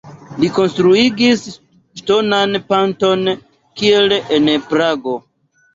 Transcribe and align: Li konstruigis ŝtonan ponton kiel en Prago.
Li 0.43 0.47
konstruigis 0.53 1.43
ŝtonan 2.01 2.59
ponton 2.73 3.31
kiel 3.83 4.21
en 4.41 4.55
Prago. 4.75 5.17